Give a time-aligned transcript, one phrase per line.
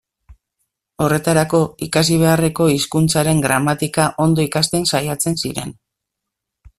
[1.05, 5.77] Horretarako ikasi beharreko hizkuntzaren gramatika ondo ikasten saiatzen ziren.